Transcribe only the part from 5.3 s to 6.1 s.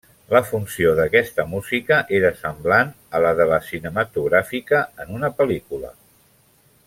pel·lícula.